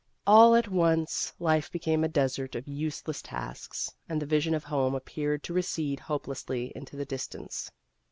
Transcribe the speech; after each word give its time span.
All 0.25 0.55
at 0.55 0.67
once, 0.67 1.31
life 1.37 1.71
became 1.71 2.03
a 2.03 2.07
desert 2.07 2.55
of 2.55 2.67
useless 2.67 3.21
tasks, 3.21 3.93
and 4.09 4.19
the 4.19 4.25
vision 4.25 4.55
of 4.55 4.63
home 4.63 4.95
appeared 4.95 5.43
to 5.43 5.53
recede 5.53 5.99
hopelessly 5.99 6.73
into 6.75 6.95
the 6.95 7.05
distance. 7.05 7.69